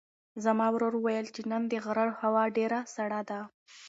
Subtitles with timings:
[0.43, 3.39] زما ورور وویل چې نن د غره هوا ډېره سړه ده.